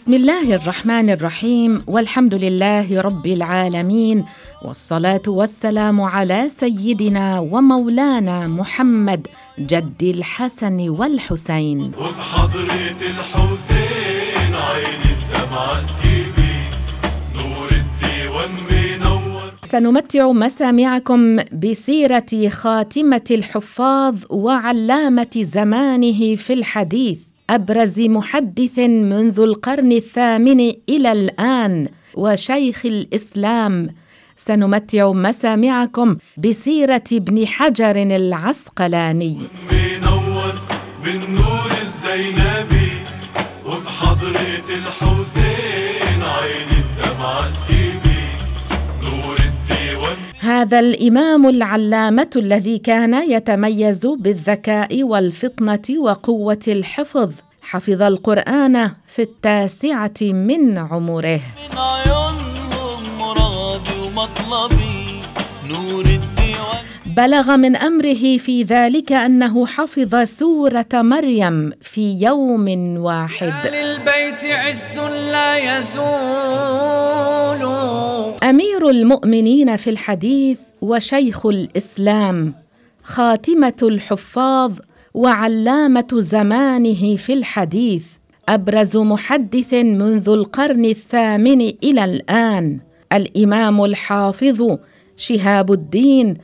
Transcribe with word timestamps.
بسم 0.00 0.14
الله 0.14 0.54
الرحمن 0.54 1.10
الرحيم 1.10 1.82
والحمد 1.86 2.34
لله 2.34 3.00
رب 3.00 3.26
العالمين 3.26 4.24
والصلاة 4.64 5.22
والسلام 5.26 6.00
على 6.00 6.48
سيدنا 6.48 7.40
ومولانا 7.40 8.46
محمد 8.46 9.26
جد 9.58 10.02
الحسن 10.02 10.88
والحسين. 10.88 11.80
وبحضرة 11.80 13.00
الحسين 13.12 14.52
عين 14.54 15.02
الدمعة 15.16 15.76
سكبي 15.76 16.56
نور 17.36 17.68
الديوان 17.82 18.50
منور. 18.70 19.52
سنمتع 19.64 20.32
مسامعكم 20.32 21.36
بسيرة 21.52 22.48
خاتمة 22.48 23.24
الحفاظ 23.30 24.16
وعلامة 24.30 25.34
زمانه 25.36 26.34
في 26.34 26.52
الحديث. 26.52 27.29
أبرز 27.50 28.00
محدث 28.00 28.78
منذ 28.78 29.40
القرن 29.40 29.92
الثامن 29.92 30.60
إلى 30.88 31.12
الآن 31.12 31.88
وشيخ 32.14 32.86
الإسلام. 32.86 33.88
سنمتع 34.36 35.12
مسامعكم 35.12 36.16
بسيرة 36.38 37.04
ابن 37.12 37.46
حجر 37.46 37.96
العسقلاني. 37.96 39.38
منور 39.72 40.54
من 41.04 41.34
نور 41.34 41.70
الزينبي 41.82 42.92
وبحضرة 43.66 44.68
الحسين 44.80 46.20
عين 46.22 46.70
الدمعة 46.82 47.44
سكبي 47.44 48.22
نور 49.02 49.36
الديوان. 49.50 50.16
هذا 50.40 50.80
الإمام 50.80 51.48
العلامة 51.48 52.30
الذي 52.36 52.78
كان 52.78 53.30
يتميز 53.30 54.06
بالذكاء 54.06 55.02
والفطنة 55.02 55.98
وقوة 55.98 56.64
الحفظ. 56.68 57.30
حفظ 57.70 58.02
القرآن 58.02 58.90
في 59.06 59.22
التاسعة 59.22 60.22
من 60.22 60.78
عمره. 60.78 61.40
من 61.72 61.78
عيونهم 61.78 63.18
مرادي 63.18 63.90
ومطلبي 64.06 65.20
نور 65.68 66.04
بلغ 67.16 67.56
من 67.56 67.76
أمره 67.76 68.36
في 68.38 68.62
ذلك 68.62 69.12
أنه 69.12 69.66
حفظ 69.66 70.16
سورة 70.22 70.86
مريم 70.92 71.72
في 71.80 72.20
يوم 72.20 72.96
واحد. 72.96 73.52
للبيت 73.66 74.44
عز 74.44 74.98
لا 75.32 75.78
يزول. 75.78 76.00
أمير 78.42 78.88
المؤمنين 78.88 79.76
في 79.76 79.90
الحديث 79.90 80.58
وشيخ 80.82 81.46
الإسلام 81.46 82.54
خاتمة 83.04 83.76
الحفاظ 83.82 84.72
وعلامة 85.14 86.08
زمانه 86.12 87.16
في 87.16 87.32
الحديث 87.32 88.06
أبرز 88.48 88.96
محدث 88.96 89.74
منذ 89.74 90.28
القرن 90.28 90.84
الثامن 90.84 91.60
إلى 91.60 92.04
الآن 92.04 92.78
الإمام 93.12 93.84
الحافظ 93.84 94.76
شهاب 95.16 95.72
الدين 95.72 96.34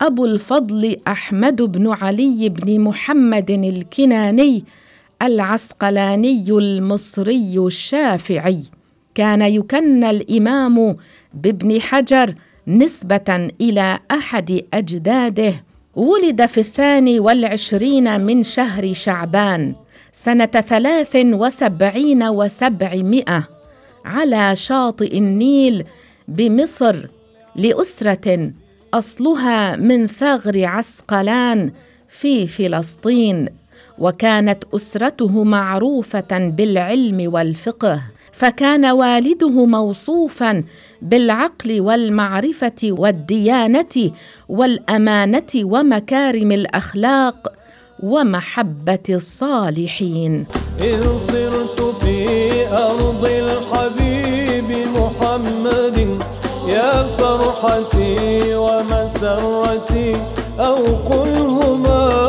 أبو 0.00 0.24
الفضل 0.24 0.96
أحمد 1.08 1.62
بن 1.62 1.88
علي 1.88 2.48
بن 2.48 2.80
محمد 2.80 3.50
الكناني 3.50 4.64
العسقلاني 5.22 6.44
المصري 6.50 7.58
الشافعي. 7.58 8.62
كان 9.14 9.42
يكنى 9.42 10.10
الإمام 10.10 10.96
بابن 11.34 11.80
حجر 11.80 12.34
نسبة 12.68 13.50
إلى 13.60 13.98
أحد 14.10 14.60
أجداده. 14.74 15.63
ولد 15.96 16.46
في 16.46 16.58
الثاني 16.58 17.20
والعشرين 17.20 18.20
من 18.20 18.42
شهر 18.42 18.92
شعبان 18.92 19.74
سنة 20.12 20.46
ثلاث 20.46 21.16
وسبعين 21.16 22.22
وسبعمائة 22.22 23.48
على 24.04 24.56
شاطئ 24.56 25.18
النيل 25.18 25.84
بمصر 26.28 27.06
لأسرة 27.56 28.50
أصلها 28.94 29.76
من 29.76 30.06
ثغر 30.06 30.64
عسقلان 30.64 31.72
في 32.08 32.46
فلسطين 32.46 33.48
وكانت 33.98 34.64
أسرته 34.74 35.44
معروفة 35.44 36.48
بالعلم 36.48 37.32
والفقه. 37.32 38.02
فكان 38.36 38.86
والده 38.86 39.66
موصوفا 39.66 40.64
بالعقل 41.02 41.80
والمعرفة 41.80 42.80
والديانة 42.84 44.10
والأمانة 44.48 45.52
ومكارم 45.56 46.52
الأخلاق 46.52 47.52
ومحبة 48.02 49.06
الصالحين. 49.10 50.46
إذ 50.80 51.18
صرت 51.18 51.80
في 52.00 52.28
أرض 52.68 53.24
الحبيب 53.24 54.70
محمد 54.96 56.18
يا 56.68 57.02
فرحتي 57.02 58.54
ومسرتي 58.54 60.16
أو 60.58 60.76
قلهما 60.84 62.23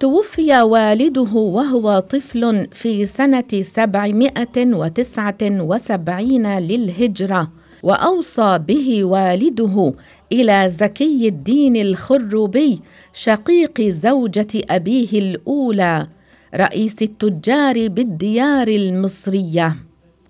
توفي 0.00 0.62
والده 0.62 1.32
وهو 1.34 1.98
طفل 1.98 2.68
في 2.72 3.06
سنة 3.06 3.62
سبعمائة 3.62 4.56
وتسعة 4.56 5.38
وسبعين 5.42 6.58
للهجرة 6.58 7.50
وأوصى 7.82 8.58
به 8.58 9.04
والده 9.04 9.94
إلى 10.32 10.68
زكي 10.68 11.28
الدين 11.28 11.76
الخربي 11.76 12.80
شقيق 13.12 13.80
زوجة 13.80 14.48
أبيه 14.70 15.18
الأولى 15.18 16.08
رئيس 16.54 17.02
التجار 17.02 17.88
بالديار 17.88 18.68
المصرية. 18.68 19.76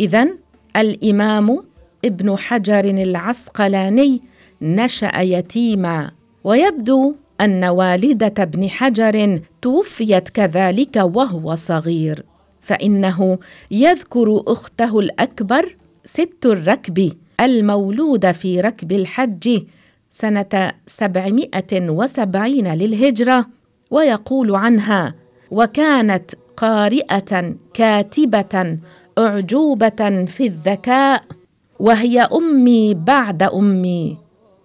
إذا 0.00 0.28
الإمام 0.76 1.58
ابن 2.04 2.36
حجر 2.38 2.84
العسقلاني 2.84 4.22
نشأ 4.62 5.20
يتيما 5.20 6.10
ويبدو 6.44 7.14
أن 7.40 7.64
والدة 7.64 8.34
ابن 8.38 8.70
حجر 8.70 9.40
توفيت 9.62 10.28
كذلك 10.28 10.96
وهو 10.96 11.54
صغير 11.54 12.24
فإنه 12.60 13.38
يذكر 13.70 14.42
أخته 14.46 14.98
الأكبر 14.98 15.76
ست 16.04 16.46
الركب 16.46 17.12
المولوده 17.40 18.32
في 18.32 18.60
ركب 18.60 18.92
الحج 18.92 19.62
سنة 20.10 20.72
سبعمائة 20.86 21.90
وسبعين 21.90 22.74
للهجرة 22.74 23.46
ويقول 23.90 24.54
عنها 24.54 25.14
وكانت 25.50 26.30
قارئة 26.56 27.54
كاتبة 27.74 28.78
أعجوبة 29.18 30.24
في 30.24 30.46
الذكاء 30.46 31.22
وهي 31.80 32.20
أمي 32.20 32.94
بعد 32.94 33.42
أمي. 33.42 34.18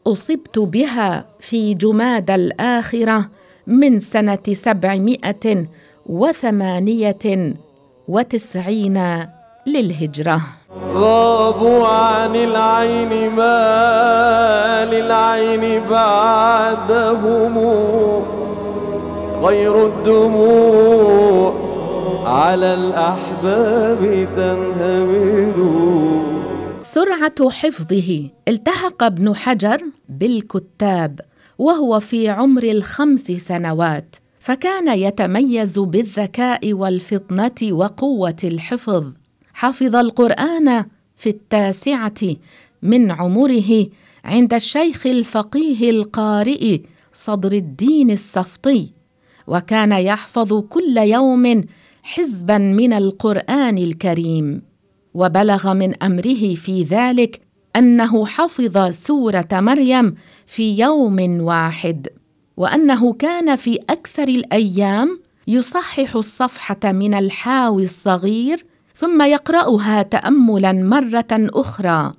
أصبت 0.07 0.59
بها 0.59 1.25
في 1.39 1.73
جماد 1.73 2.31
الآخرة 2.31 3.25
من 3.67 3.99
سنة 3.99 4.43
سبعمائة 4.53 5.66
وثمانية 6.05 7.53
وتسعين 8.07 9.25
للهجرة. 9.67 10.41
غابوا 10.93 11.88
عن 11.88 12.35
العين 12.35 13.31
ما 13.31 14.85
للعين 14.91 15.81
بعدهم. 15.89 17.57
غير 19.43 19.85
الدموع 19.85 21.53
على 22.25 22.73
الأحباب 22.73 24.28
تنهمل 24.35 25.55
سرعة 26.95 27.49
حفظه. 27.49 28.29
التحق 28.47 29.03
ابن 29.03 29.35
حجر 29.35 29.81
بالكتاب 30.09 31.21
وهو 31.57 31.99
في 31.99 32.29
عمر 32.29 32.63
الخمس 32.63 33.31
سنوات 33.31 34.15
فكان 34.39 34.99
يتميز 34.99 35.79
بالذكاء 35.79 36.73
والفطنة 36.73 37.73
وقوة 37.73 38.35
الحفظ. 38.43 39.13
حفظ 39.53 39.95
القرآن 39.95 40.85
في 41.15 41.29
التاسعة 41.29 42.35
من 42.81 43.11
عمره 43.11 43.87
عند 44.25 44.53
الشيخ 44.53 45.07
الفقيه 45.07 45.89
القارئ 45.89 46.81
صدر 47.13 47.51
الدين 47.51 48.11
السفطي 48.11 48.91
وكان 49.47 49.91
يحفظ 49.91 50.53
كل 50.53 50.97
يوم 50.97 51.63
حزبا 52.03 52.57
من 52.57 52.93
القرآن 52.93 53.77
الكريم. 53.77 54.74
وبلغ 55.16 55.73
من 55.73 56.03
أمره 56.03 56.56
في 56.56 56.84
ذلك 56.84 57.41
أنه 57.76 58.26
حفظ 58.26 58.91
سورة 58.91 59.47
مريم 59.53 60.16
في 60.47 60.79
يوم 60.79 61.41
واحد 61.41 62.08
وأنه 62.58 63.14
كان 63.14 63.56
في 63.56 63.79
أكثر 63.90 64.28
الأيام 64.28 65.20
يصحح 65.47 66.16
الصفحة 66.16 66.91
من 66.91 67.14
الحاوي 67.14 67.84
الصغير 67.84 68.66
ثم 68.96 69.22
يقرأها 69.22 70.02
تاملا 70.02 70.72
مرة 70.72 71.28
أخرى 71.32 72.14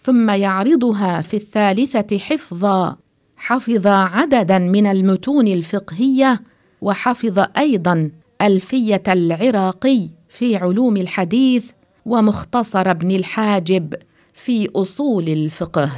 ثم 0.00 0.30
يعرضها 0.30 1.20
في 1.20 1.34
الثالثة 1.34 2.18
حفظا 2.18 2.96
حفظ 3.36 3.86
عددا 3.86 4.58
من 4.58 4.86
المتون 4.86 5.46
الفقهية 5.46 6.40
وحفظ 6.80 7.44
أيضا 7.58 8.10
ألفية 8.42 9.02
العراقي 9.08 10.08
في 10.28 10.56
علوم 10.56 10.96
الحديث 10.96 11.70
ومختصر 12.06 12.90
ابن 12.90 13.10
الحاجب 13.10 13.94
في 14.34 14.68
أصول 14.76 15.28
الفقه. 15.28 15.90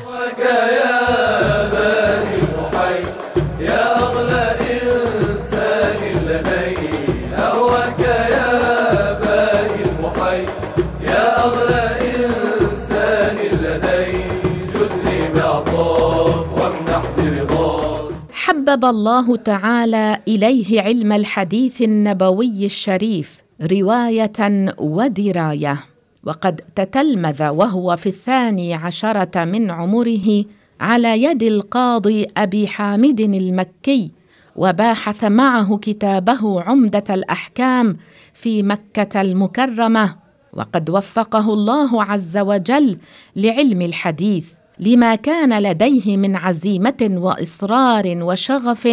حبب 18.32 18.84
الله 18.84 19.36
تعالى 19.36 20.18
إليه 20.28 20.82
علم 20.82 21.12
الحديث 21.12 21.82
النبوي 21.82 22.66
الشريف 22.66 23.42
رواية 23.62 24.40
ودراية. 24.78 25.76
وقد 26.28 26.60
تتلمذ 26.74 27.48
وهو 27.48 27.96
في 27.96 28.08
الثاني 28.08 28.74
عشرة 28.74 29.44
من 29.44 29.70
عمره 29.70 30.44
على 30.80 31.22
يد 31.22 31.42
القاضي 31.42 32.26
أبي 32.36 32.68
حامد 32.68 33.20
المكي 33.20 34.12
وباحث 34.56 35.24
معه 35.24 35.76
كتابه 35.76 36.62
عمدة 36.62 37.04
الأحكام 37.10 37.96
في 38.34 38.62
مكة 38.62 39.20
المكرمة 39.20 40.16
وقد 40.52 40.90
وفقه 40.90 41.52
الله 41.52 42.04
عز 42.04 42.38
وجل 42.38 42.98
لعلم 43.36 43.82
الحديث 43.82 44.52
لما 44.78 45.14
كان 45.14 45.62
لديه 45.62 46.16
من 46.16 46.36
عزيمة 46.36 47.08
وإصرار 47.10 48.18
وشغف 48.22 48.88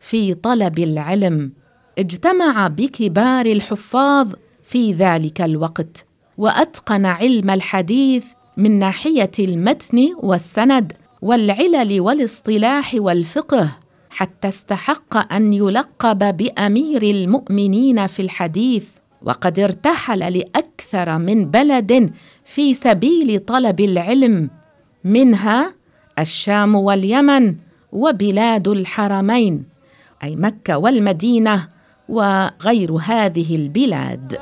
في 0.00 0.34
طلب 0.34 0.78
العلم. 0.78 1.52
اجتمع 1.98 2.68
بكبار 2.68 3.46
الحفاظ 3.46 4.32
في 4.62 4.92
ذلك 4.92 5.40
الوقت. 5.40 6.09
وأتقن 6.40 7.06
علم 7.06 7.50
الحديث 7.50 8.26
من 8.56 8.78
ناحية 8.78 9.30
المتن 9.38 10.08
والسند 10.22 10.92
والعلل 11.22 12.00
والاصطلاح 12.00 12.94
والفقه 12.94 13.76
حتى 14.10 14.48
استحق 14.48 15.32
أن 15.32 15.52
يلقب 15.52 16.36
بأمير 16.36 17.02
المؤمنين 17.02 18.06
في 18.06 18.22
الحديث 18.22 18.88
وقد 19.22 19.58
ارتحل 19.58 20.18
لأكثر 20.38 21.18
من 21.18 21.50
بلد 21.50 22.12
في 22.44 22.74
سبيل 22.74 23.40
طلب 23.40 23.80
العلم 23.80 24.50
منها 25.04 25.74
الشام 26.18 26.74
واليمن 26.74 27.54
وبلاد 27.92 28.68
الحرمين 28.68 29.64
أي 30.22 30.36
مكة 30.36 30.78
والمدينة 30.78 31.68
وغير 32.08 32.92
هذه 32.92 33.56
البلاد. 33.56 34.38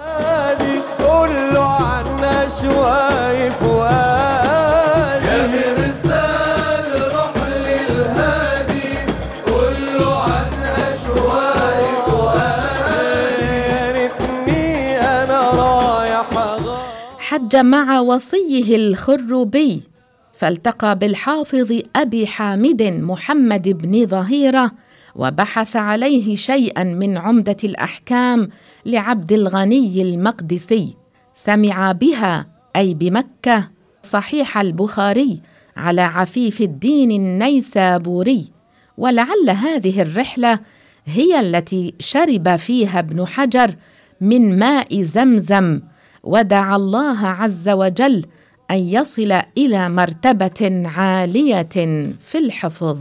فؤادي 3.61 5.27
يا 5.27 5.47
مرسال 5.79 6.87
روح 7.15 7.35
للهادي 7.67 8.91
قول 9.47 9.79
له 9.99 10.11
عن 10.23 10.51
ريتني 13.95 14.97
رايح 15.31 16.33
أغار. 16.33 16.83
حج 17.19 17.57
مع 17.57 18.01
وصيه 18.01 18.77
الخربي 18.77 19.83
فالتقى 20.33 20.99
بالحافظ 20.99 21.81
أبي 21.97 22.27
حامد 22.27 22.83
محمد 22.83 23.69
بن 23.69 24.07
ظهيره 24.07 24.71
وبحث 25.17 25.77
عليه 25.77 26.35
شيئا 26.35 26.85
من 26.85 27.19
عمدة 27.19 27.57
الأحكام 27.65 28.49
لعبد 28.87 29.33
الغني 29.33 30.03
المقدسي. 30.03 30.98
سمع 31.39 31.93
بها 31.93 32.47
أي 32.77 32.95
بمكة 32.95 33.69
صحيح 34.03 34.59
البخاري 34.59 35.41
على 35.77 36.03
عفيف 36.03 36.61
الدين 36.61 37.11
النيسابوري. 37.11 38.53
ولعل 38.97 39.51
هذه 39.51 40.03
الرحلة 40.03 40.61
هي 41.07 41.41
التي 41.41 41.95
شرب 41.99 42.57
فيها 42.57 42.99
ابن 42.99 43.27
حجر 43.27 43.75
من 44.21 44.59
ماء 44.59 45.03
زمزم. 45.03 45.81
ودعا 46.23 46.77
الله 46.77 47.27
عز 47.27 47.69
وجل 47.69 48.27
أن 48.71 48.79
يصل 48.79 49.41
إلى 49.59 49.89
مرتبة 49.89 50.83
عالية 50.87 51.69
في 52.21 52.39
الحفظ. 52.39 52.99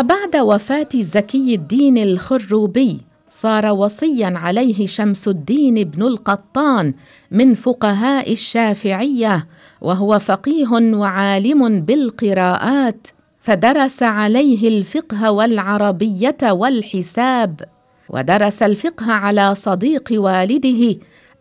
وبعد 0.00 0.36
وفاة 0.36 0.88
زكي 0.94 1.54
الدين 1.54 1.98
الخروبي 1.98 3.00
صار 3.28 3.66
وصيا 3.66 4.32
عليه 4.36 4.86
شمس 4.86 5.28
الدين 5.28 5.84
بن 5.84 6.02
القطان 6.02 6.94
من 7.30 7.54
فقهاء 7.54 8.32
الشافعية 8.32 9.46
وهو 9.80 10.18
فقيه 10.18 10.68
وعالم 10.72 11.80
بالقراءات 11.80 13.06
فدرس 13.40 14.02
عليه 14.02 14.68
الفقه 14.68 15.32
والعربية 15.32 16.38
والحساب 16.42 17.60
ودرس 18.08 18.62
الفقه 18.62 19.12
على 19.12 19.54
صديق 19.54 20.08
والده 20.12 20.96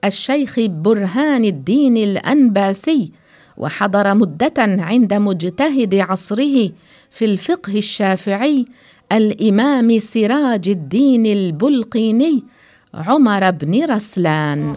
الشيخ 0.06 0.60
برهان 0.60 1.46
الدين 1.46 1.98
الأنباسي 1.98 3.12
وحضر 3.58 4.14
مدة 4.14 4.54
عند 4.58 5.14
مجتهد 5.14 5.96
عصره 5.96 6.72
في 7.12 7.26
الفقه 7.26 7.78
الشافعي 7.78 8.66
الإمام 9.12 10.00
سراج 10.00 10.70
الدين 10.70 11.26
البلقيني 11.26 12.44
عمر 12.94 13.52
بن 13.52 13.84
رسلان. 13.84 14.76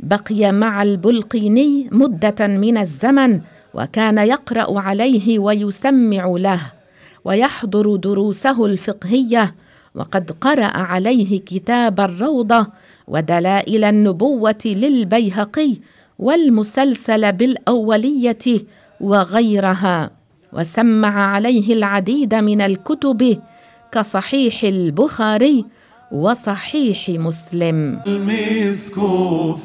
بقي 0.00 0.52
مع 0.52 0.82
البلقيني 0.82 1.88
مدة 1.92 2.46
من 2.46 2.78
الزمن 2.78 3.40
وكان 3.74 4.18
يقرأ 4.18 4.80
عليه 4.80 5.38
ويسمع 5.38 6.26
له 6.26 6.60
ويحضر 7.24 7.96
دروسه 7.96 8.66
الفقهية 8.66 9.54
وقد 9.94 10.30
قرأ 10.40 10.76
عليه 10.76 11.40
كتاب 11.40 12.00
الروضة 12.00 12.66
ودلائل 13.08 13.84
النبوة 13.84 14.64
للبيهقي 14.64 15.74
والمسلسل 16.18 17.32
بالأولية 17.32 18.46
وغيرها 19.00 20.10
وسمع 20.52 21.26
عليه 21.34 21.74
العديد 21.74 22.34
من 22.34 22.60
الكتب 22.60 23.38
كصحيح 23.92 24.64
البخاري 24.64 25.64
وصحيح 26.12 27.08
مسلم. 27.08 28.00
المسك 28.06 28.94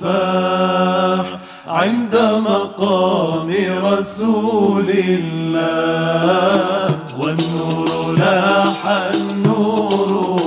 فاح 0.02 1.26
عند 1.68 2.16
مقام 2.48 3.54
رسول 3.84 4.90
الله 4.90 7.00
والنور 7.20 8.16
لاح 8.18 8.88
النور 8.88 10.43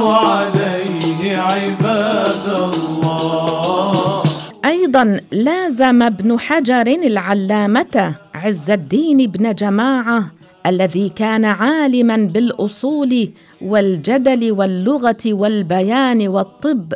عليه 0.00 1.36
عباد 1.36 2.74
الله. 2.74 4.22
أيضا 4.64 5.20
لازم 5.32 6.02
ابن 6.02 6.38
حجر 6.40 6.86
العلامة 6.86 8.14
عز 8.34 8.70
الدين 8.70 9.16
بن 9.30 9.54
جماعة 9.54 10.30
الذي 10.66 11.08
كان 11.08 11.44
عالما 11.44 12.16
بالأصول 12.16 13.30
والجدل 13.62 14.52
واللغة 14.52 15.24
والبيان 15.26 16.28
والطب 16.28 16.92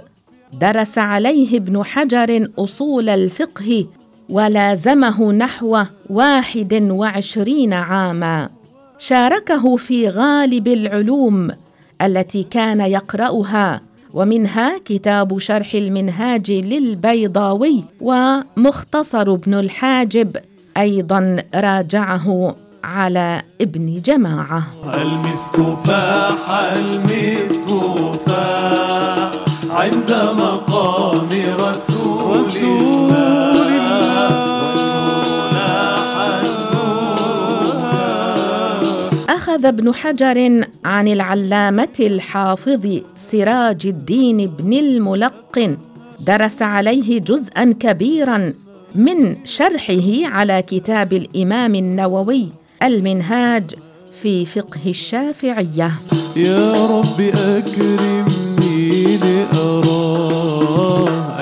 درس 0.61 0.99
عليه 0.99 1.57
ابن 1.57 1.85
حجر 1.85 2.49
أصول 2.59 3.09
الفقه 3.09 3.87
ولازمه 4.29 5.33
نحو 5.33 5.83
واحد 6.11 6.89
وعشرين 6.91 7.73
عاما. 7.73 8.51
شاركه 8.99 9.77
في 9.77 10.09
غالب 10.09 10.69
العلوم 10.69 11.51
التي 12.03 12.43
كان 12.43 12.81
يقرأها 12.81 13.81
ومنها 14.15 14.79
كتاب 14.85 15.39
شرح 15.39 15.75
المنهاج 15.75 16.51
للبيضاوي 16.53 17.85
ومختصر 18.01 19.33
ابن 19.33 19.55
الحاجب 19.55 20.37
أيضا 20.77 21.43
راجعه 21.55 22.57
على 22.85 23.43
ابن 23.61 23.97
جماعة. 23.97 24.63
المسك 24.95 25.57
فاح 25.85 26.51
المسك 26.51 27.69
فاح 28.27 29.31
عند 29.71 30.11
مقام 30.39 31.29
رسول, 31.59 32.45
الله. 32.63 33.44
اخذ 39.55 39.67
ابن 39.67 39.95
حجر 39.95 40.65
عن 40.85 41.09
العلامة 41.09 41.97
الحافظ 42.01 43.01
سراج 43.17 43.87
الدين 43.87 44.47
بن 44.47 44.73
الملقن. 44.73 45.77
درس 46.27 46.63
عليه 46.63 47.21
جزءا 47.21 47.75
كبيرا 47.81 48.55
من 48.95 49.47
شرحه 49.47 50.27
على 50.27 50.63
كتاب 50.63 51.13
الإمام 51.13 51.75
النووي 51.75 52.49
المنهاج 52.83 53.71
في 54.23 54.47
فقه 54.47 54.81
الشافعية. 54.87 55.93
يا 56.37 56.87
رب 56.87 57.21
أكرمني 57.35 59.17
لأراه. 59.17 60.27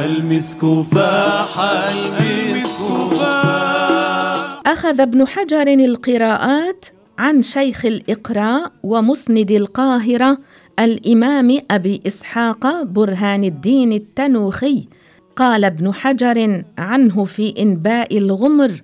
المسك 0.05 0.61
فاح 0.93 1.61
المسك 1.61 2.87
فاح. 3.19 4.63
أخذ 4.67 5.01
ابن 5.01 5.27
حجر 5.27 5.69
القراءات 5.69 6.87
عن 7.23 7.43
شيخ 7.43 7.87
الإقراء 7.87 8.73
ومسند 8.83 9.51
القاهرة 9.51 10.39
الإمام 10.79 11.59
أبي 11.71 12.03
إسحاق 12.07 12.83
برهان 12.83 13.45
الدين 13.45 13.93
التنوخي. 13.93 14.89
قال 15.37 15.65
ابن 15.65 15.95
حجر 15.95 16.65
عنه 16.79 17.25
في 17.25 17.55
إنباء 17.59 18.19
الغمر 18.19 18.83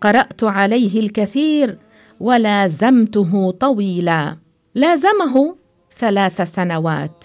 قرأت 0.00 0.44
عليه 0.44 1.00
الكثير 1.00 1.78
ولازمته 2.20 3.50
طويلا. 3.50 4.36
لازمه 4.74 5.56
ثلاث 5.98 6.42
سنوات 6.42 7.24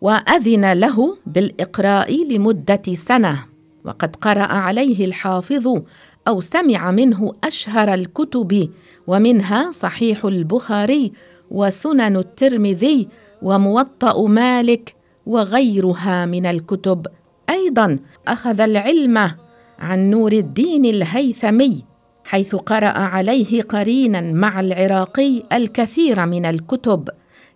وأذن 0.00 0.72
له 0.72 1.16
بالإقراء 1.26 2.32
لمدة 2.32 2.82
سنة. 2.94 3.44
وقد 3.84 4.16
قرأ 4.16 4.52
عليه 4.52 5.04
الحافظ 5.04 5.82
أو 6.28 6.40
سمع 6.40 6.90
منه 6.90 7.32
أشهر 7.44 7.94
الكتب 7.94 8.70
ومنها 9.06 9.72
صحيح 9.72 10.24
البخاري 10.24 11.12
وسنن 11.50 12.16
الترمذي 12.16 13.08
وموطأ 13.42 14.28
مالك 14.28 14.94
وغيرها 15.26 16.26
من 16.26 16.46
الكتب. 16.46 17.06
أيضا 17.50 17.98
أخذ 18.28 18.60
العلم 18.60 19.30
عن 19.78 20.10
نور 20.10 20.32
الدين 20.32 20.84
الهيثمي 20.84 21.84
حيث 22.24 22.54
قرأ 22.54 22.98
عليه 22.98 23.62
قرينا 23.62 24.20
مع 24.20 24.60
العراقي 24.60 25.42
الكثير 25.52 26.26
من 26.26 26.46
الكتب 26.46 27.08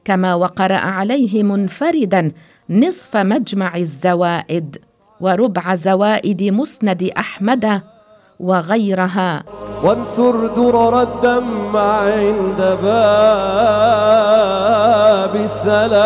كما 0.04 0.34
وقرأ 0.34 0.74
عليه 0.74 1.42
منفردا 1.42 2.32
نصف 2.70 3.16
مجمع 3.16 3.76
الزوائد 3.76 4.76
وربع 5.20 5.74
زوائد 5.74 6.42
مسند 6.42 7.02
أحمد 7.18 7.82
وغيرها. 8.40 9.55
وانثر 9.86 10.46
درر 10.46 11.02
الدم 11.02 11.76
عند 11.76 12.60
باب 12.82 12.96
السلام. 15.34 15.96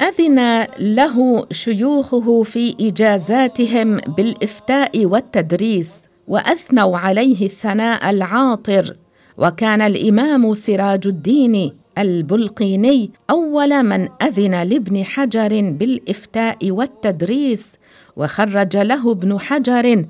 أذن 0.00 0.66
له 0.78 1.46
شيوخه 1.52 2.42
في 2.42 2.76
إجازاتهم 2.80 3.96
بالإفتاء 3.96 5.06
والتدريس 5.06 6.02
وأثنوا 6.28 6.98
عليه 6.98 7.46
الثناء 7.46 8.10
العاطر. 8.10 8.96
وكان 9.38 9.80
الإمام 9.80 10.54
سراج 10.54 11.06
الدين 11.06 11.72
البلقيني 11.98 13.10
أول 13.30 13.82
من 13.82 14.08
أذن 14.22 14.62
لابن 14.62 15.04
حجر 15.04 15.70
بالإفتاء 15.70 16.70
والتدريس 16.70 17.77
وخرج 18.18 18.76
له 18.76 19.12
ابن 19.12 19.40
حجر 19.40 20.04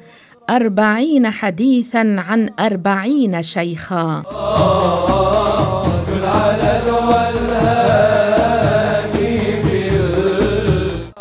أربعين 0.51 1.31
حديثا 1.31 2.17
عن 2.19 2.51
أربعين 2.61 3.43
شيخا. 3.43 4.23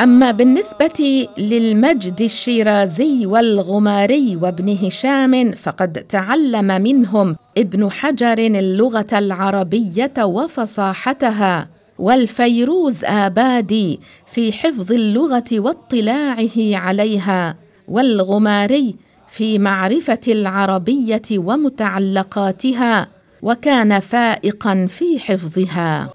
أما 0.01 0.31
بالنسبة 0.31 1.27
للمجد 1.37 2.21
الشيرازي 2.21 3.25
والغماري 3.25 4.35
وابن 4.35 4.77
هشام 4.85 5.51
فقد 5.51 5.93
تعلم 5.93 6.67
منهم 6.81 7.35
ابن 7.57 7.91
حجر 7.91 8.37
اللغة 8.37 9.07
العربية 9.13 10.13
وفصاحتها. 10.19 11.76
والفيروز 11.99 13.05
آبادي 13.05 13.99
في 14.25 14.53
حفظ 14.53 14.91
اللغة 14.91 15.43
واطلاعه 15.53 16.75
عليها 16.75 17.55
والغماري 17.87 18.95
في 19.27 19.59
معرفة 19.59 20.19
العربية 20.27 21.21
ومتعلقاتها 21.31 23.07
وكان 23.41 23.99
فائقا 23.99 24.87
في 24.89 25.19
حفظها. 25.19 26.09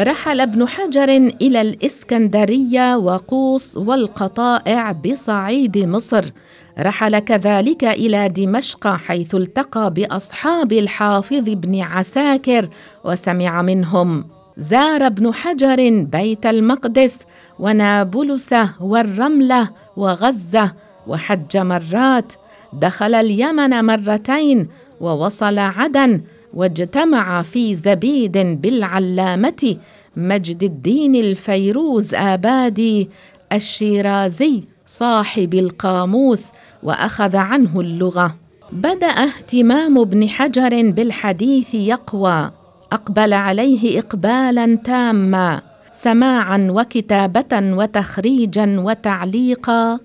رحل 0.00 0.40
ابن 0.40 0.68
حجر 0.68 1.08
إلى 1.42 1.60
الإسكندرية 1.60 2.96
وقوس 2.96 3.76
والقطائع 3.76 4.92
بصعيد 4.92 5.78
مصر. 5.78 6.30
رحل 6.78 7.18
كذلك 7.18 7.84
إلى 7.84 8.28
دمشق 8.28 8.88
حيث 8.88 9.34
التقى 9.34 9.92
بأصحاب 9.94 10.72
الحافظ 10.72 11.44
بن 11.48 11.80
عساكر 11.80 12.68
وسمع 13.04 13.62
منهم 13.62 14.24
زار 14.56 15.06
ابن 15.06 15.34
حجر 15.34 16.04
بيت 16.04 16.46
المقدس 16.46 17.22
ونابلس 17.58 18.54
والرملة 18.80 19.70
وغزة 19.96 20.72
وحج 21.06 21.56
مرات. 21.56 22.32
دخل 22.72 23.14
اليمن 23.14 23.84
مرتين 23.84 24.68
ووصل 25.00 25.58
عدن 25.58 26.22
واجتمع 26.54 27.42
في 27.42 27.74
زبيد 27.74 28.38
بالعلامة 28.62 29.76
مجد 30.16 30.62
الدين 30.62 31.14
الفيروز 31.14 32.14
آبادي 32.14 33.08
الشيرازي 33.52 34.62
صاحب 34.86 35.54
القاموس 35.54 36.50
وأخذ 36.82 37.36
عنه 37.36 37.80
اللغة. 37.80 38.36
بدأ 38.72 39.06
اهتمام 39.06 39.98
ابن 39.98 40.28
حجر 40.28 40.90
بالحديث 40.90 41.74
يقوى. 41.74 42.50
أقبل 42.92 43.32
عليه 43.32 43.98
اقبالا 43.98 44.74
تاما 44.74 45.62
سماعا 45.92 46.68
وكتابة 46.70 47.76
وتخريجا 47.76 48.80
وتعليقا 48.80 49.98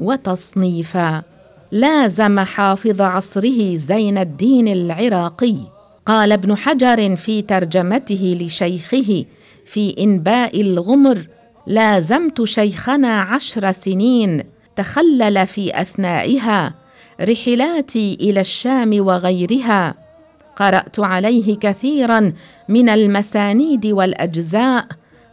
وتصنيفا. 0.00 1.22
لازم 1.72 2.40
حافظ 2.40 3.00
عصره 3.00 3.76
زين 3.76 4.18
الدين 4.18 4.68
العراقي. 4.68 5.56
قال 6.06 6.32
ابن 6.32 6.56
حجر 6.56 7.16
في 7.16 7.42
ترجمته 7.42 8.38
لشيخه 8.40 9.24
في 9.66 9.94
إنباء 9.98 10.60
الغمر 10.60 11.26
لازمت 11.66 12.44
شيخنا 12.44 13.20
عشر 13.20 13.72
سنين 13.72 14.42
تخلل 14.76 15.46
في 15.46 15.80
أثنائها 15.80 16.74
رحلاتي 17.20 18.18
إلى 18.20 18.40
الشام 18.40 19.06
وغيرها 19.06 19.94
قرأت 20.56 21.00
عليه 21.00 21.56
كثيرا 21.56 22.32
من 22.68 22.88
المسانيد 22.88 23.86
والأجزاء 23.86 24.86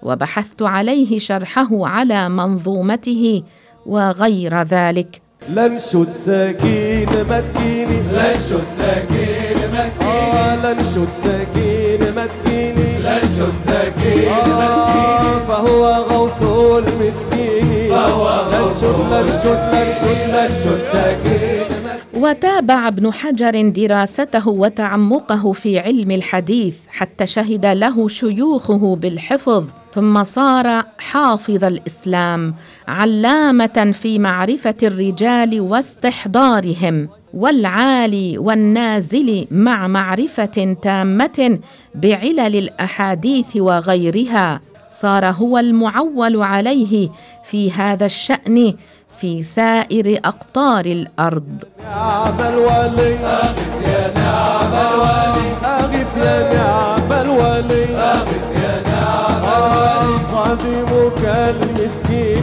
وبحثت 0.04 0.62
عليه 0.62 1.20
شرحه 1.20 1.88
على 1.88 2.30
منظومته 2.30 3.44
وغير 3.86 4.62
ذلك. 4.62 5.22
لنشد 5.48 6.08
سكين 6.26 7.10
ما 7.30 7.42
تكيني 7.42 8.00
لنشد 8.12 8.64
سكين 8.78 9.58
مكيني 9.74 10.12
آه 10.12 10.56
لنشد 10.56 11.08
سكين 11.24 12.16
ما 12.16 12.28
تكيني 12.28 13.00
لنشد 13.00 13.54
سكين 13.66 14.28
آه 14.30 15.40
فهو 15.48 15.86
غوث 16.10 16.42
المسكين. 16.88 17.92
لنشد 18.52 18.96
لنشد 19.12 19.74
لنشد 19.74 20.30
لنشد 20.30 20.80
سكين 20.94 21.79
وتابع 22.20 22.88
ابن 22.88 23.14
حجر 23.14 23.70
دراسته 23.70 24.50
وتعمقه 24.50 25.52
في 25.52 25.80
علم 25.80 26.12
الحديث 26.12 26.78
حتى 26.90 27.28
شهد 27.28 27.66
له 27.66 28.08
شيوخه 28.08 28.96
بالحفظ 28.96 29.66
ثم 29.94 30.24
صار 30.24 30.84
حافظ 30.98 31.64
الإسلام 31.64 32.56
علامة 32.88 33.92
في 34.02 34.20
معرفة 34.20 34.76
الرجال 34.84 35.62
واستحضارهم 35.62 37.10
والعالي 37.34 38.38
والنازل 38.38 39.48
مع 39.52 39.88
معرفة 39.88 40.78
تامة 40.82 41.60
بعلل 41.96 42.56
الأحاديث 42.56 43.58
وغيرها. 43.58 44.62
صار 44.92 45.26
هو 45.26 45.58
المعول 45.58 46.44
عليه 46.44 47.10
في 47.44 47.72
هذا 47.72 48.06
الشأن 48.06 48.74
في 49.22 49.44
سائر 49.44 50.20
أقطار 50.26 50.86
الأرض. 50.86 51.64
نعم 51.84 52.40
الولي 52.40 53.16
أغف 53.16 53.72
يا 53.86 54.14
نعم 54.16 54.74
الولي 54.74 55.50
أغف 55.66 56.18
يا 56.18 56.54
نعم 56.54 57.12
الولي 57.14 57.86
أغف 57.96 58.44
يا 58.64 58.84
نعم 58.90 59.44
الولي 59.44 60.20
المسكين 61.50 62.40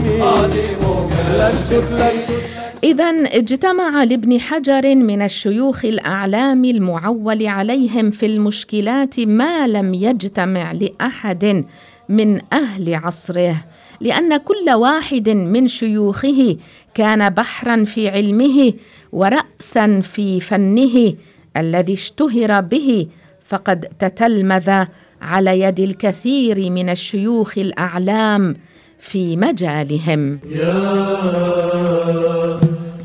إذا 2.83 3.05
اجتمع 3.09 4.03
لابن 4.03 4.39
حجر 4.39 4.95
من 4.95 5.21
الشيوخ 5.21 5.85
الأعلام 5.85 6.65
المعول 6.65 7.47
عليهم 7.47 8.11
في 8.11 8.25
المشكلات 8.25 9.19
ما 9.19 9.67
لم 9.67 9.93
يجتمع 9.93 10.71
لأحد 10.71 11.65
من 12.09 12.41
أهل 12.53 12.95
عصره. 12.95 13.55
لأن 14.01 14.37
كل 14.37 14.69
واحد 14.73 15.29
من 15.29 15.67
شيوخه 15.67 16.57
كان 16.93 17.29
بحرا 17.29 17.83
في 17.83 18.09
علمه 18.09 18.73
ورأسا 19.11 20.01
في 20.01 20.39
فنه 20.39 21.13
الذي 21.57 21.93
اشتهر 21.93 22.61
به 22.61 23.07
فقد 23.47 23.87
تتلمذ 23.99 24.85
على 25.21 25.59
يد 25.59 25.79
الكثير 25.79 26.69
من 26.69 26.89
الشيوخ 26.89 27.57
الأعلام 27.57 28.55
في 28.99 29.37
مجالهم. 29.37 30.39
يا 30.49 30.79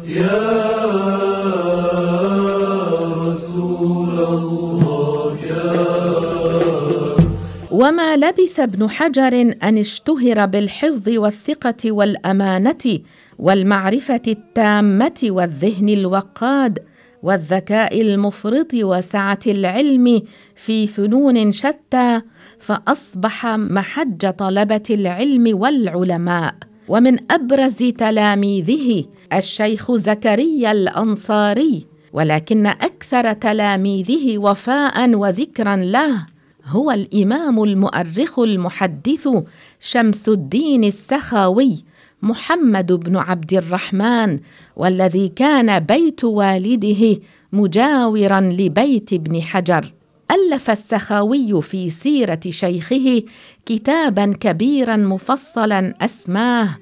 يا. 0.07 0.72
وما 7.83 8.17
لبث 8.17 8.61
ابن 8.61 8.91
حجر 8.91 9.55
أن 9.63 9.79
اشتهر 9.79 10.47
بالحفظ 10.47 11.09
والثقة 11.09 11.93
والأمانة 11.93 12.99
والمعرفة 13.39 14.23
التامة 14.29 15.21
والذهن 15.23 15.89
الوقاد 15.89 16.79
والذكاء 17.23 18.01
المفرط 18.01 18.75
وسعة 18.75 19.39
العلم 19.47 20.23
في 20.55 20.87
فنون 20.87 21.53
شتى 21.53 22.21
فأصبح 22.59 23.47
محج 23.47 24.31
طلبة 24.31 24.83
العلم 24.91 25.59
والعلماء. 25.59 26.55
ومن 26.89 27.33
أبرز 27.33 27.79
تلاميذه 27.79 29.05
الشيخ 29.33 29.93
زكريا 29.93 30.73
الأنصاري 30.73 31.87
ولكن 32.13 32.67
أكثر 32.67 33.33
تلاميذه 33.33 34.39
وفاء 34.39 35.15
وذكرا 35.15 35.77
له. 35.77 36.32
هو 36.67 36.91
الإمام 36.91 37.63
المؤرخ 37.63 38.39
المحدث 38.39 39.29
شمس 39.81 40.29
الدين 40.29 40.85
السخاوي 40.85 41.85
محمد 42.23 42.93
بن 42.93 43.17
عبد 43.17 43.53
الرحمن 43.55 44.41
والذي 44.77 45.29
كان 45.29 45.81
بيت 45.81 46.25
والده 46.25 47.21
مجاورا 47.53 48.41
لبيت 48.41 49.13
ابن 49.13 49.43
حجر. 49.43 49.93
ألف 50.31 50.71
السخاوي 50.71 51.63
في 51.63 51.91
سيرة 51.91 52.41
شيخه 52.49 53.23
كتابا 53.67 54.33
كبيرا 54.41 54.97
مفصلا 54.97 55.95
أسماه 56.01 56.79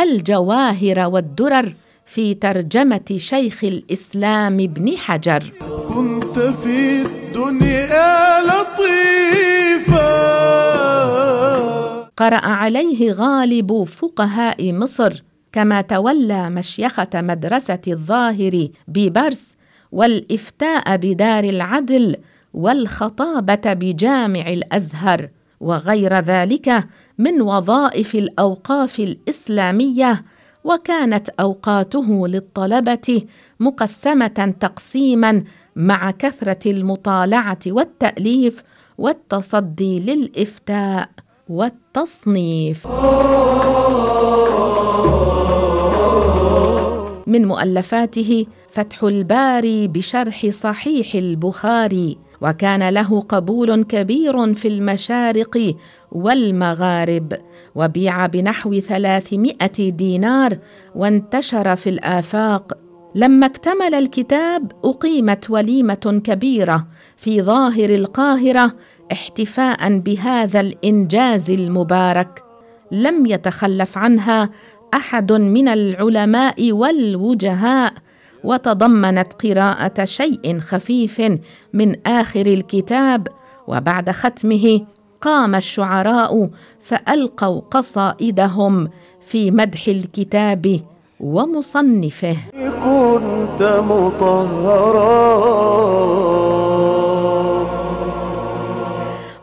الجواهر 0.00 1.08
والدرر 1.08 1.74
في 2.14 2.34
ترجمة 2.34 3.16
شيخ 3.16 3.64
الإسلام 3.64 4.60
ابن 4.60 4.96
حجر. 4.96 5.52
كنت 5.88 6.38
في 6.38 7.02
الدنيا 7.02 8.40
لطيفا. 8.40 10.02
قرأ 12.16 12.46
عليه 12.46 13.12
غالب 13.12 13.84
فقهاء 13.84 14.72
مصر 14.72 15.22
كما 15.52 15.80
تولى 15.80 16.50
مشيخة 16.50 17.08
مدرسة 17.14 17.80
الظاهر 17.88 18.68
ببرس 18.88 19.56
والإفتاء 19.92 20.96
بدار 20.96 21.44
العدل 21.44 22.16
والخطابة 22.54 23.72
بجامع 23.72 24.48
الأزهر 24.48 25.28
وغير 25.60 26.18
ذلك 26.18 26.84
من 27.18 27.42
وظائف 27.42 28.14
الأوقاف 28.14 29.00
الإسلامية 29.00 30.24
وكانت 30.64 31.28
أوقاته 31.28 32.28
للطلبة 32.28 33.22
مقسمة 33.60 34.54
تقسيما 34.60 35.44
مع 35.76 36.10
كثرة 36.10 36.70
المطالعة 36.70 37.58
والتأليف 37.66 38.62
والتصدي 38.98 40.00
للإفتاء 40.00 41.08
والتصنيف. 41.48 42.86
من 47.26 47.44
مؤلفاته 47.48 48.46
فتح 48.72 49.02
الباري 49.02 49.88
بشرح 49.88 50.46
صحيح 50.46 51.14
البخاري. 51.14 52.18
وكان 52.42 52.88
له 52.88 53.20
قبول 53.20 53.82
كبير 53.84 54.54
في 54.54 54.68
المشارق 54.68 55.74
والمغارب 56.12 57.32
وبيع 57.74 58.26
بنحو 58.26 58.80
ثلاثمائة 58.80 59.90
دينار 59.90 60.58
وانتشر 60.94 61.76
في 61.76 61.90
الآفاق. 61.90 62.72
لما 63.14 63.46
اكتمل 63.46 63.94
الكتاب 63.94 64.72
أقيمت 64.84 65.50
وليمة 65.50 66.20
كبيرة 66.24 66.86
في 67.16 67.42
ظاهر 67.42 67.90
القاهرة 67.90 68.72
احتفاء 69.12 69.98
بهذا 69.98 70.60
الإنجاز 70.60 71.50
المبارك. 71.50 72.42
لم 72.92 73.26
يتخلف 73.26 73.98
عنها 73.98 74.50
أحد 74.94 75.32
من 75.32 75.68
العلماء 75.68 76.72
والوجهاء 76.72 77.92
وتضمنت 78.44 79.32
قراءة 79.32 80.04
شيء 80.04 80.58
خفيف 80.58 81.22
من 81.72 82.06
آخر 82.06 82.46
الكتاب 82.46 83.28
وبعد 83.68 84.10
ختمه 84.10 84.80
قام 85.20 85.54
الشعراء 85.54 86.50
فألقوا 86.80 87.60
قصائدهم 87.60 88.90
في 89.26 89.50
مدح 89.50 89.88
الكتاب 89.88 90.80
ومصنفه. 91.20 92.36
كنت 92.52 93.62
مطهرا. 93.88 95.12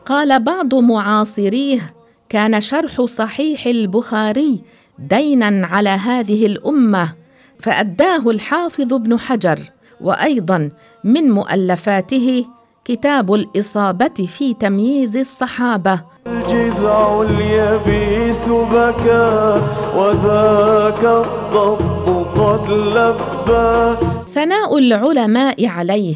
قال 0.06 0.44
بعض 0.44 0.76
معاصريه 0.76 1.94
كان 2.30 2.62
شرح 2.62 3.02
صحيح 3.02 3.66
البخاري 3.66 4.62
دينا 5.00 5.68
على 5.68 5.90
هذه 5.90 6.46
الأمة 6.46 7.14
فأداه 7.60 8.30
الحافظ 8.30 8.94
ابن 8.94 9.20
حجر 9.20 9.60
وأيضا 10.02 10.72
من 11.04 11.32
مؤلفاته 11.32 12.46
كتاب 12.86 13.34
الإصابة 13.34 14.28
في 14.38 14.54
تمييز 14.54 15.18
الصحابة. 15.18 16.02
الجذع 16.28 17.22
اليبيس 17.22 18.50
بكى 18.50 19.62
وذاك 19.96 21.04
الضب 21.04 22.28
قد 22.40 22.70
لبى. 22.72 23.98
ثناء 24.32 24.78
العلماء 24.78 25.66
عليه 25.66 26.16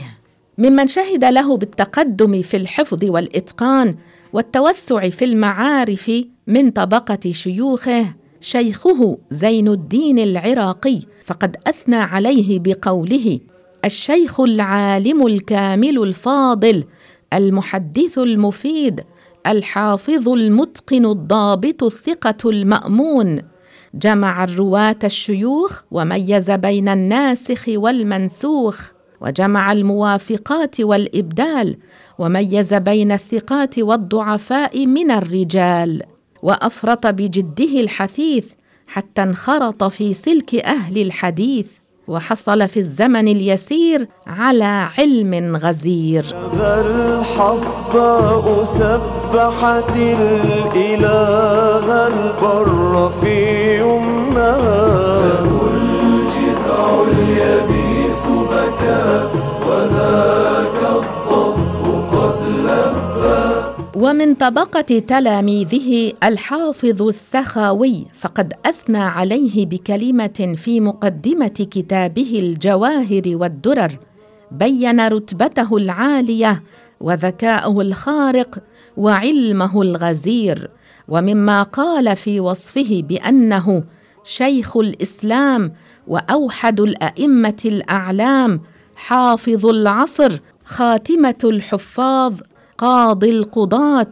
ممن 0.58 0.88
شهد 0.88 1.25
له 1.25 1.58
بالتقدم 1.58 2.41
في 2.41 2.58
الحفظ 2.58 3.03
والإتقان 3.03 3.95
والتوسع 4.34 5.10
في 5.10 5.25
المعارف 5.25 6.12
من 6.47 6.71
طبقة 6.71 7.32
شيوخه. 7.32 8.23
شيخه 8.43 9.17
زين 9.29 9.67
الدين 9.67 10.19
العراقي 10.19 10.99
فقد 11.25 11.58
أثنى 11.67 11.95
عليه 11.95 12.60
بقوله 12.60 13.39
الشيخ 13.86 14.39
العالم 14.39 15.27
الكامل 15.27 16.03
الفاضل 16.03 16.84
المحدث 17.34 18.17
المفيد 18.17 19.01
الحافظ 19.47 20.29
المتقن 20.29 21.06
الضابط 21.06 21.84
الثقة 21.84 22.49
المأمون. 22.49 23.41
جمع 23.93 24.43
الرواة 24.43 24.99
الشيوخ 25.03 25.82
وميز 25.91 26.51
بين 26.51 26.89
الناسخ 26.89 27.65
والمنسوخ 27.69 28.91
وجمع 29.21 29.71
الموافقات 29.71 30.82
والإبدال 30.82 31.77
وميز 32.19 32.73
بين 32.73 33.12
الثقات 33.12 33.79
والضعفاء 33.79 34.88
من 34.88 35.12
الرجال. 35.12 36.12
وأفرط 36.43 37.08
بجده 37.08 37.79
الحثيث 37.79 38.45
حتى 38.88 39.23
انخرط 39.23 39.84
في 39.84 40.13
سلك 40.13 40.56
أهل 40.56 41.01
الحديث 41.01 41.67
وحصل 42.08 42.67
في 42.67 42.77
الزمن 42.77 43.27
اليسير 43.27 44.08
على 44.27 44.89
علم 44.97 45.56
غزير. 45.56 46.25
ذا 46.56 46.82
الحصباء 46.82 48.63
سبحت 48.63 49.95
الإله 49.95 51.88
البر 52.08 53.10
في 53.10 53.79
يمنها 53.79 55.23
ومن 64.04 64.34
طبقة 64.34 65.00
تلاميذه 65.08 66.13
الحافظ 66.24 67.02
السخاوي 67.02 68.06
فقد 68.13 68.54
أثنى 68.66 68.98
عليه 68.98 69.66
بكلمة 69.66 70.54
في 70.56 70.80
مقدمة 70.80 71.48
كتابه 71.48 72.39
الجواهر 72.39 73.22
والدرر 73.26 74.00
بين 74.52 75.08
رتبته 75.08 75.78
العالية 75.78 76.63
وذكاءه 77.00 77.82
الخارق 77.82 78.63
وعلمه 78.98 79.82
الغزير 79.82 80.70
ومما 81.08 81.63
قال 81.63 82.16
في 82.16 82.39
وصفه 82.39 83.04
بأنه 83.10 83.84
شيخ 84.24 84.78
الإسلام 84.78 85.74
وأوحد 86.08 86.80
الأئمة 86.80 87.62
الأعلام 87.66 88.62
حافظ 88.96 89.66
العصر 89.66 90.39
خاتمة 90.66 91.42
الحفاظ 91.44 92.34
قاضي 92.78 93.30
القضاة 93.30 94.10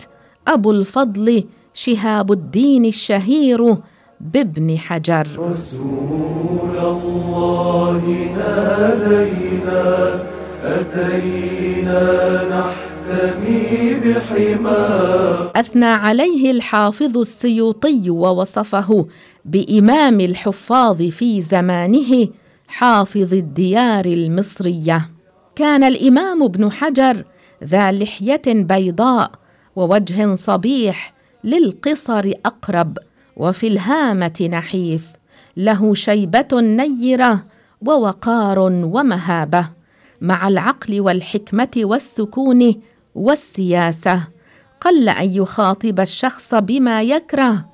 أبو 0.48 0.72
الفضل 0.72 1.44
شهاب 1.74 2.32
الدين 2.32 2.86
الشهير 2.86 3.78
بابن 4.22 4.78
حجر. 4.78 5.28
رسول 5.38 6.78
الله 6.80 8.02
نادينا 8.38 10.24
أتينا 10.64 12.04
نحتمي 12.50 13.94
بحماه 14.00 15.52
أثنى 15.56 15.86
عليه 15.86 16.52
الحافظ 16.52 17.18
السيوطي 17.18 18.10
ووصفه 18.10 19.08
بإمام 19.46 20.20
الحفاظ 20.20 21.02
في 21.02 21.42
زمانه 21.42 22.28
حافظ 22.68 23.34
الديار 23.34 24.06
المصرية. 24.06 25.10
كان 25.56 25.84
الإمام 25.84 26.44
ابن 26.44 26.72
حجر 26.72 27.24
ذا 27.64 27.92
لحية 27.92 28.42
بيضاء 28.48 29.32
ووجه 29.76 30.34
صبيح 30.34 31.14
للقصر 31.44 32.32
أقرب 32.46 32.98
وفي 33.38 33.68
الهامة 33.68 34.50
نحيف. 34.52 35.08
له 35.58 35.94
شيبة 35.94 36.48
نيرة 36.54 37.46
ووقار 37.82 38.60
ومهابة. 38.60 39.70
مع 40.22 40.48
العقل 40.48 41.02
والحكمة 41.02 41.72
والسكون 41.78 42.82
والسياسة. 43.16 44.28
قل 44.82 45.10
أن 45.10 45.30
يخاطب 45.30 46.00
الشخص 46.00 46.56
بما 46.56 47.02
يكره 47.02 47.66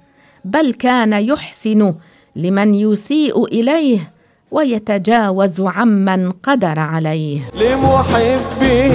بل 0.46 0.74
كان 0.74 1.14
يحسن 1.14 1.96
لمن 2.36 2.74
يسيء 2.74 3.46
إليه 3.46 4.14
ويتجاوز 4.52 5.62
عمن 5.62 6.32
قدر 6.32 6.80
عليه. 6.80 7.40
لمحبه 7.54 8.94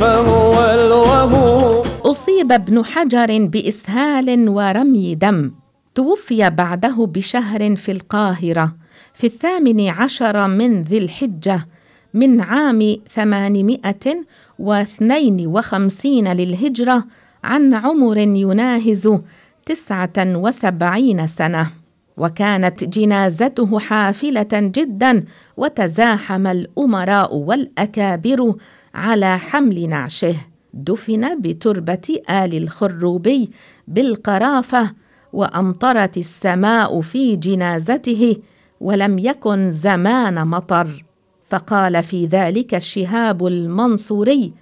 فهو 0.00 0.54
الوهوب 0.74 1.86
أصيب 2.04 2.52
ابن 2.52 2.84
حجر 2.84 3.46
بإسهال 3.46 4.48
ورمي 4.48 5.14
دم. 5.14 5.50
توفي 5.94 6.50
بعده 6.50 7.06
بشهر 7.06 7.76
في 7.76 7.92
القاهرة 7.92 8.74
في 9.14 9.26
الثامن 9.26 9.88
عشر 9.88 10.48
من 10.48 10.82
ذي 10.82 10.98
الحجة 10.98 11.66
من 12.14 12.40
عام 12.40 12.96
ثمانمائة 13.10 14.24
واثنين 14.58 15.46
وخمسين 15.46 16.32
للهجرة 16.32 17.04
عن 17.44 17.74
عمر 17.74 18.18
يناهز 18.18 19.18
تسعة 19.66 20.18
وسبعين 20.18 21.26
سنة. 21.26 21.77
وكانت 22.18 22.84
جنازته 22.84 23.78
حافلة 23.78 24.48
جدا 24.52 25.24
وتزاحم 25.56 26.46
الأمراء 26.46 27.36
والأكابر 27.36 28.54
على 28.94 29.38
حمل 29.38 29.88
نعشه. 29.88 30.34
دفن 30.74 31.40
بتربة 31.40 32.20
آل 32.30 32.54
الخروبي 32.62 33.50
بالقرافة 33.88 34.90
وأمطرت 35.32 36.16
السماء 36.16 37.00
في 37.00 37.36
جنازته 37.36 38.36
ولم 38.80 39.18
يكن 39.18 39.70
زمان 39.70 40.46
مطر. 40.46 41.04
فقال 41.48 42.02
في 42.02 42.26
ذلك 42.26 42.74
الشهاب 42.74 43.46
المنصوري 43.46 44.52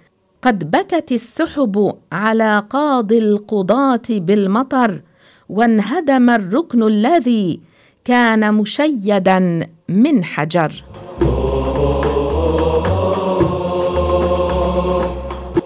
قد 0.41 0.71
بكت 0.71 1.11
السحب 1.11 1.93
على 2.11 2.63
قاضي 2.69 3.17
القضاة 3.17 4.01
بالمطر 4.09 5.01
وانهدم 5.49 6.29
الركن 6.29 6.83
الذي 6.83 7.59
كان 8.05 8.53
مشيدا 8.53 9.67
من 9.89 10.23
حجر. 10.23 10.83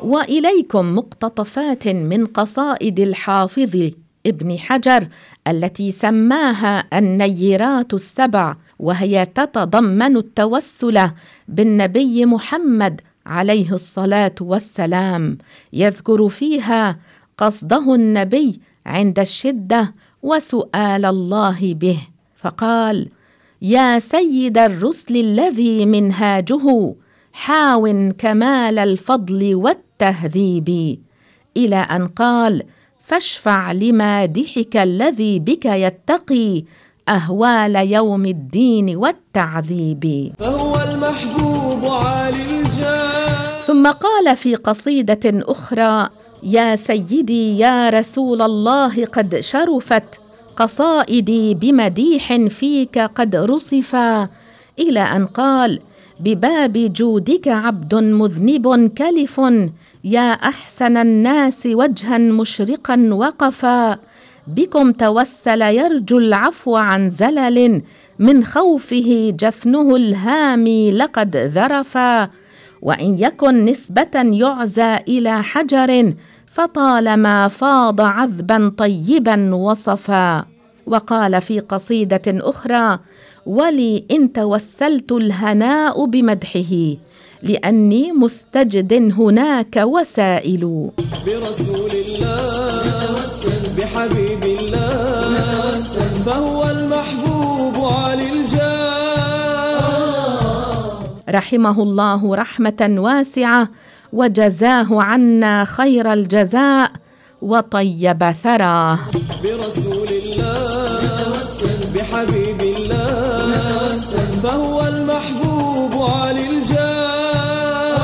وإليكم 0.01 0.95
مقتطفات 0.95 1.87
من 1.87 2.25
قصائد 2.25 2.99
الحافظ 2.99 3.89
ابن 4.25 4.57
حجر 4.59 5.07
التي 5.47 5.91
سماها 5.91 6.83
النيرات 6.93 7.93
السبع 7.93 8.55
وهي 8.79 9.25
تتضمن 9.25 10.17
التوسل 10.17 11.09
بالنبي 11.47 12.25
محمد 12.25 13.01
عليه 13.25 13.73
الصلاة 13.73 14.35
والسلام 14.41 15.37
يذكر 15.73 16.29
فيها 16.29 16.99
قصده 17.37 17.95
النبي 17.95 18.61
عند 18.85 19.19
الشدة 19.19 19.93
وسؤال 20.23 21.05
الله 21.05 21.73
به. 21.73 21.99
فقال 22.35 23.09
يا 23.61 23.99
سيد 23.99 24.57
الرسل 24.57 25.17
الذي 25.17 25.85
منهاجه 25.85 26.95
حاو 27.33 28.11
كمال 28.17 28.79
الفضل 28.79 29.55
والتهذيب. 29.55 30.99
إلى 31.57 31.75
أن 31.75 32.07
قال 32.07 32.63
فاشفع 32.99 33.71
لمادحك 33.71 34.77
الذي 34.77 35.39
بك 35.39 35.65
يتقي 35.65 36.63
أهوال 37.09 37.75
يوم 37.75 38.25
الدين 38.25 38.95
والتعذيب. 38.95 40.33
فهو 40.39 40.75
المحبوب 40.75 41.85
عالي 41.91 42.59
الجاه. 42.61 43.61
ثم 43.67 43.87
قال 43.87 44.35
في 44.35 44.55
قصيدة 44.55 45.19
أخرى 45.25 46.09
يا 46.43 46.75
سيدي 46.75 47.59
يا 47.59 47.89
رسول 47.89 48.41
الله 48.41 49.05
قد 49.05 49.39
شرفت 49.39 50.19
قصائدي 50.57 51.53
بمديح 51.53 52.35
فيك 52.47 52.99
قد 52.99 53.35
رصفا. 53.35 54.29
إلى 54.79 54.99
أن 54.99 55.25
قال 55.25 55.79
بباب 56.19 56.93
جودك 56.93 57.47
عبد 57.47 57.95
مذنب 57.95 58.91
كلف 58.97 59.41
يا 60.03 60.31
أحسن 60.31 60.97
الناس 60.97 61.67
وجها 61.71 62.17
مشرقا 62.17 63.09
وقفا. 63.11 63.97
بكم 64.47 64.91
توسل 64.91 65.61
يرجو 65.61 66.17
العفو 66.17 66.75
عن 66.75 67.09
زلل 67.09 67.81
من 68.19 68.43
خوفه 68.43 69.33
جفنه 69.39 69.95
الهامي 69.95 70.91
لقد 70.91 71.35
ذرفا. 71.35 72.29
وإن 72.81 73.19
يكن 73.19 73.65
نسبة 73.65 74.15
يعزى 74.15 74.95
إلى 75.07 75.43
حجر 75.43 76.13
فطالما 76.53 77.47
فاض 77.47 78.01
عذبا 78.01 78.73
طيبا 78.77 79.55
وصفا. 79.55 80.45
وقال 80.85 81.41
في 81.41 81.59
قصيدة 81.59 82.21
أخرى 82.27 82.99
ولي 83.45 84.05
إن 84.11 84.33
توسلت 84.33 85.11
الهناء 85.11 86.05
بمدحه 86.05 86.73
لأني 87.43 88.11
مستجد 88.11 88.93
هناك 89.19 89.75
وسائل 89.83 90.89
برسول 91.25 91.91
الله 92.05 92.81
بحبيب 93.77 94.43
الله 94.59 95.77
فهو 96.25 96.69
المحبوب 96.69 97.85
علي. 97.93 98.30
رحمه 101.31 101.77
الله 101.83 102.35
رحمة 102.35 102.81
واسعة 102.97 103.69
وجزاه 104.13 104.89
عنا 104.91 105.65
خير 105.65 106.13
الجزاء 106.13 106.91
وطيب 107.41 108.21
ثراه. 108.43 108.99
برسول 109.43 110.09
الله 110.23 110.71
بحبيب 111.95 112.61
الله 112.61 113.95
فهو 114.43 114.77
المحبوب 114.93 115.93
علي 116.09 116.45
الجاه. 116.49 118.01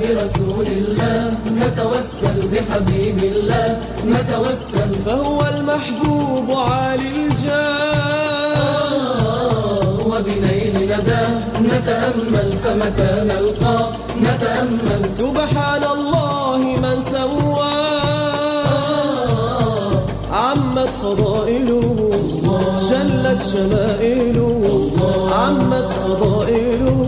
برسول 0.00 0.66
الله 0.66 1.20
نتوسل 1.60 2.38
بحبيب 2.52 3.18
الله 3.32 3.68
نتوسل 4.06 4.90
فهو 5.06 5.40
المحبوب 5.54 6.48
علي 6.50 7.08
الجاه. 7.26 7.74
وبنيل 10.06 10.74
نداه 10.84 11.34
نتأمل 11.74 12.52
فمتى 12.64 13.12
نلقى 13.30 13.78
نتأمل. 14.20 15.02
سبحان 15.18 15.84
الله 15.96 16.58
من 16.84 16.96
سوى. 17.12 17.74
عمت 20.30 20.92
فضائله 21.02 21.86
جلت 22.90 23.40
شمائله. 23.52 24.62
عمت 25.32 25.88
فضائله 25.90 26.98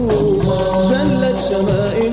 جلت 0.90 1.38
شمائله. 1.50 2.05